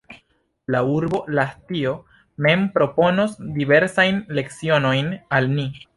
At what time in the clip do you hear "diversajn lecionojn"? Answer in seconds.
3.61-5.13